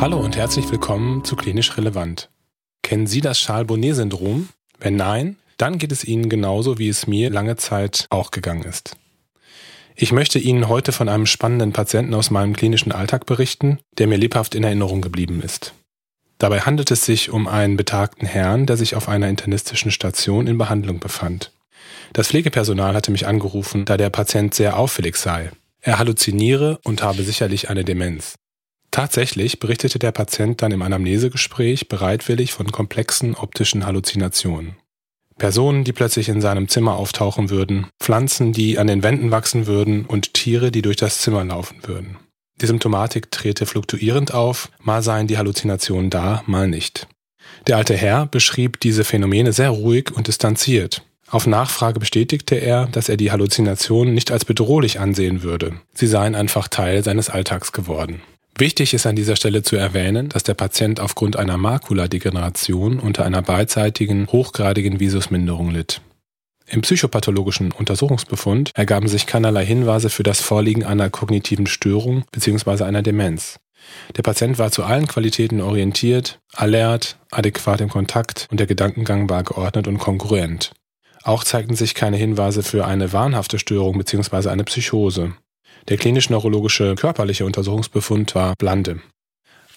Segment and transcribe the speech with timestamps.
[0.00, 2.30] Hallo und herzlich willkommen zu Klinisch Relevant.
[2.80, 4.48] Kennen Sie das Charles-Bonnet-Syndrom?
[4.78, 8.96] Wenn nein, dann geht es Ihnen genauso, wie es mir lange Zeit auch gegangen ist.
[9.94, 14.16] Ich möchte Ihnen heute von einem spannenden Patienten aus meinem klinischen Alltag berichten, der mir
[14.16, 15.74] lebhaft in Erinnerung geblieben ist.
[16.38, 20.56] Dabei handelt es sich um einen betagten Herrn, der sich auf einer internistischen Station in
[20.56, 21.52] Behandlung befand.
[22.14, 25.50] Das Pflegepersonal hatte mich angerufen, da der Patient sehr auffällig sei.
[25.82, 28.39] Er halluziniere und habe sicherlich eine Demenz.
[28.90, 34.76] Tatsächlich berichtete der Patient dann im Anamnesegespräch bereitwillig von komplexen optischen Halluzinationen.
[35.38, 40.04] Personen, die plötzlich in seinem Zimmer auftauchen würden, Pflanzen, die an den Wänden wachsen würden
[40.04, 42.18] und Tiere, die durch das Zimmer laufen würden.
[42.60, 47.08] Die Symptomatik trete fluktuierend auf, mal seien die Halluzinationen da, mal nicht.
[47.66, 51.02] Der alte Herr beschrieb diese Phänomene sehr ruhig und distanziert.
[51.30, 55.80] Auf Nachfrage bestätigte er, dass er die Halluzinationen nicht als bedrohlich ansehen würde.
[55.94, 58.20] Sie seien einfach Teil seines Alltags geworden.
[58.60, 63.40] Wichtig ist an dieser Stelle zu erwähnen, dass der Patient aufgrund einer Makuladegeneration unter einer
[63.40, 66.02] beidseitigen hochgradigen Visusminderung litt.
[66.66, 72.84] Im psychopathologischen Untersuchungsbefund ergaben sich keinerlei Hinweise für das Vorliegen einer kognitiven Störung bzw.
[72.84, 73.60] einer Demenz.
[74.14, 79.42] Der Patient war zu allen Qualitäten orientiert, alert, adäquat im Kontakt und der Gedankengang war
[79.42, 80.72] geordnet und kongruent.
[81.22, 84.50] Auch zeigten sich keine Hinweise für eine wahnhafte Störung bzw.
[84.50, 85.32] eine Psychose.
[85.88, 89.00] Der klinisch-neurologische körperliche Untersuchungsbefund war blande.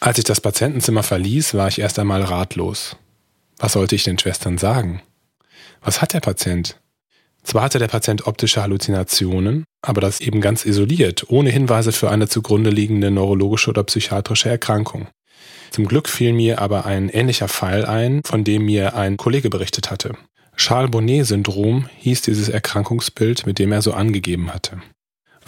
[0.00, 2.96] Als ich das Patientenzimmer verließ, war ich erst einmal ratlos.
[3.58, 5.02] Was sollte ich den Schwestern sagen?
[5.82, 6.80] Was hat der Patient?
[7.42, 12.28] Zwar hatte der Patient optische Halluzinationen, aber das eben ganz isoliert, ohne Hinweise für eine
[12.28, 15.08] zugrunde liegende neurologische oder psychiatrische Erkrankung.
[15.70, 19.90] Zum Glück fiel mir aber ein ähnlicher Fall ein, von dem mir ein Kollege berichtet
[19.90, 20.14] hatte.
[20.56, 24.82] Charles-Bonnet-Syndrom hieß dieses Erkrankungsbild, mit dem er so angegeben hatte.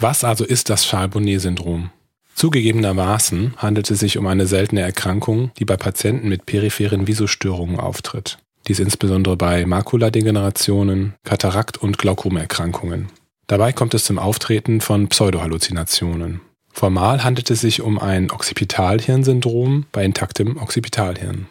[0.01, 1.91] Was also ist das Charles-Bonnet-Syndrom?
[2.33, 8.39] Zugegebenermaßen handelt es sich um eine seltene Erkrankung, die bei Patienten mit peripheren Visusstörungen auftritt.
[8.67, 13.09] Dies insbesondere bei Makuladegenerationen, Katarakt- und Glaukomerkrankungen.
[13.45, 16.41] Dabei kommt es zum Auftreten von Pseudohalluzinationen.
[16.73, 21.45] Formal handelt es sich um ein Occipitalhirnsyndrom bei intaktem Occipitalhirn.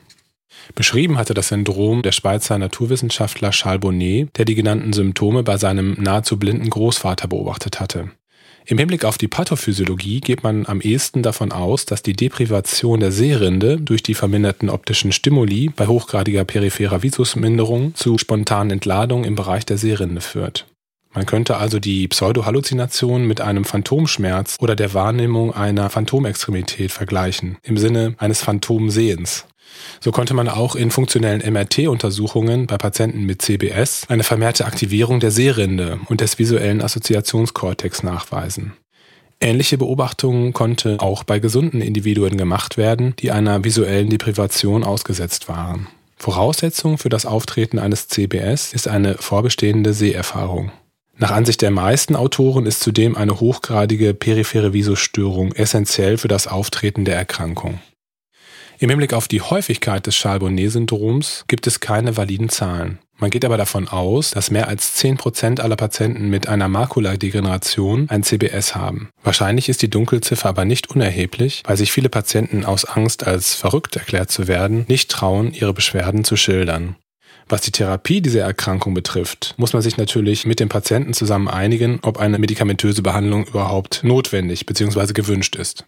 [0.75, 5.93] Beschrieben hatte das Syndrom der Schweizer Naturwissenschaftler Charles Bonnet, der die genannten Symptome bei seinem
[6.01, 8.11] nahezu blinden Großvater beobachtet hatte.
[8.67, 13.11] Im Hinblick auf die Pathophysiologie geht man am ehesten davon aus, dass die Deprivation der
[13.11, 19.67] Sehrinde durch die verminderten optischen Stimuli bei hochgradiger peripherer Visusminderung zu spontanen Entladungen im Bereich
[19.67, 20.67] der Sehrinde führt.
[21.13, 27.77] Man könnte also die Pseudohalluzination mit einem Phantomschmerz oder der Wahrnehmung einer Phantomextremität vergleichen, im
[27.77, 29.47] Sinne eines Phantomsehens.
[30.01, 35.31] So konnte man auch in funktionellen MRT-Untersuchungen bei Patienten mit CBS eine vermehrte Aktivierung der
[35.31, 38.73] Sehrinde und des visuellen Assoziationskortex nachweisen.
[39.41, 45.87] Ähnliche Beobachtungen konnte auch bei gesunden Individuen gemacht werden, die einer visuellen Deprivation ausgesetzt waren.
[46.17, 50.71] Voraussetzung für das Auftreten eines CBS ist eine vorbestehende Seherfahrung.
[51.17, 57.07] Nach Ansicht der meisten Autoren ist zudem eine hochgradige periphere Visusstörung essentiell für das Auftreten
[57.07, 57.81] der Erkrankung.
[58.83, 62.99] Im Hinblick auf die Häufigkeit des Charles-Bonnet-Syndroms gibt es keine validen Zahlen.
[63.19, 68.23] Man geht aber davon aus, dass mehr als 10% aller Patienten mit einer Makuladegeneration ein
[68.23, 69.11] CBS haben.
[69.23, 73.97] Wahrscheinlich ist die Dunkelziffer aber nicht unerheblich, weil sich viele Patienten aus Angst, als verrückt
[73.97, 76.97] erklärt zu werden, nicht trauen, ihre Beschwerden zu schildern.
[77.51, 81.99] Was die Therapie dieser Erkrankung betrifft, muss man sich natürlich mit dem Patienten zusammen einigen,
[82.01, 85.13] ob eine medikamentöse Behandlung überhaupt notwendig bzw.
[85.13, 85.85] gewünscht ist.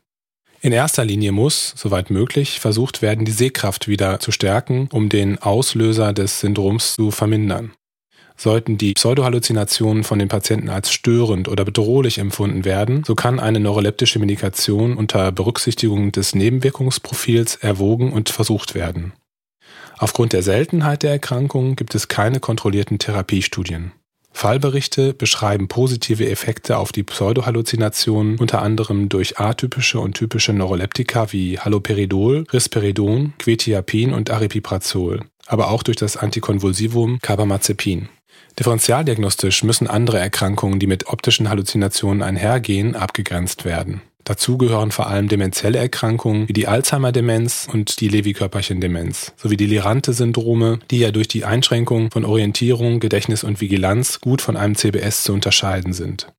[0.65, 5.43] In erster Linie muss, soweit möglich, versucht werden, die Sehkraft wieder zu stärken, um den
[5.43, 7.73] Auslöser des Syndroms zu vermindern.
[8.37, 13.59] Sollten die Pseudohalluzinationen von den Patienten als störend oder bedrohlich empfunden werden, so kann eine
[13.59, 19.15] neuroleptische Medikation unter Berücksichtigung des Nebenwirkungsprofils erwogen und versucht werden.
[19.99, 23.91] Aufgrund der Seltenheit der Erkrankung gibt es keine kontrollierten Therapiestudien.
[24.33, 31.59] Fallberichte beschreiben positive Effekte auf die Pseudohalluzinationen, unter anderem durch atypische und typische Neuroleptika wie
[31.59, 38.09] Haloperidol, Risperidon, Quetiapin und Aripiprazol, aber auch durch das Antikonvulsivum Carbamazepin.
[38.59, 44.03] Differentialdiagnostisch müssen andere Erkrankungen, die mit optischen Halluzinationen einhergehen, abgegrenzt werden.
[44.25, 50.79] Dazu gehören vor allem demenzielle Erkrankungen wie die Alzheimer-Demenz und die Lewy-Körperchen-Demenz sowie die Lirante-Syndrome,
[50.91, 55.33] die ja durch die Einschränkung von Orientierung, Gedächtnis und Vigilanz gut von einem CBS zu
[55.33, 56.33] unterscheiden sind.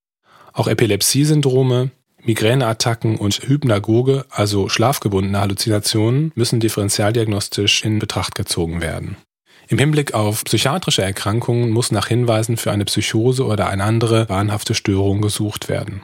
[0.53, 1.91] Auch Epilepsie-Syndrome,
[2.23, 9.17] Migräneattacken und Hypnagoge, also schlafgebundene Halluzinationen, müssen differentialdiagnostisch in Betracht gezogen werden.
[9.67, 14.73] Im Hinblick auf psychiatrische Erkrankungen muss nach Hinweisen für eine Psychose oder eine andere wahnhafte
[14.73, 16.01] Störung gesucht werden.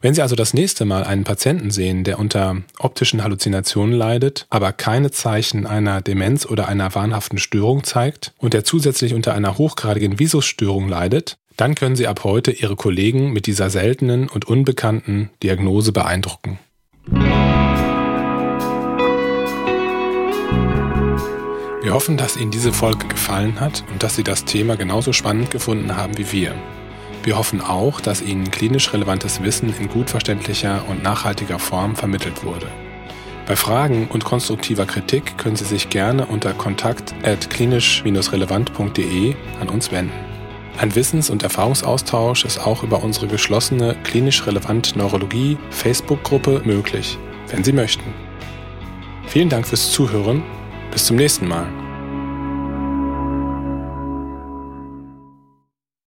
[0.00, 4.72] Wenn Sie also das nächste Mal einen Patienten sehen, der unter optischen Halluzinationen leidet, aber
[4.72, 10.18] keine Zeichen einer Demenz oder einer wahnhaften Störung zeigt und der zusätzlich unter einer hochgradigen
[10.18, 15.92] Visusstörung leidet, dann können Sie ab heute Ihre Kollegen mit dieser seltenen und unbekannten Diagnose
[15.92, 16.58] beeindrucken.
[21.82, 25.50] Wir hoffen, dass Ihnen diese Folge gefallen hat und dass Sie das Thema genauso spannend
[25.50, 26.54] gefunden haben wie wir.
[27.24, 32.44] Wir hoffen auch, dass Ihnen klinisch relevantes Wissen in gut verständlicher und nachhaltiger Form vermittelt
[32.44, 32.66] wurde.
[33.46, 40.12] Bei Fragen und konstruktiver Kritik können Sie sich gerne unter kontakt@klinisch-relevant.de an uns wenden.
[40.78, 47.16] Ein Wissens- und Erfahrungsaustausch ist auch über unsere geschlossene klinisch relevant Neurologie Facebook-Gruppe möglich,
[47.48, 48.12] wenn Sie möchten.
[49.26, 50.42] Vielen Dank fürs Zuhören.
[50.90, 51.83] Bis zum nächsten Mal.